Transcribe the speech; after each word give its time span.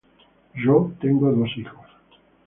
Yo 0.55 0.93
tengo 0.99 1.31
dos 1.31 1.55
hijos. 1.57 1.85